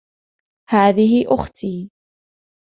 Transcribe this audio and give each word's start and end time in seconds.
هذه 0.69 1.25
أختي. 1.27 1.91